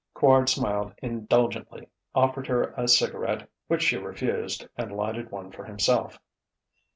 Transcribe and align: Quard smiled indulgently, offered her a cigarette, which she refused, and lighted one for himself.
Quard 0.15 0.49
smiled 0.49 0.95
indulgently, 1.03 1.87
offered 2.15 2.47
her 2.47 2.73
a 2.75 2.87
cigarette, 2.87 3.47
which 3.67 3.83
she 3.83 3.97
refused, 3.97 4.67
and 4.75 4.91
lighted 4.91 5.29
one 5.29 5.51
for 5.51 5.63
himself. 5.65 6.17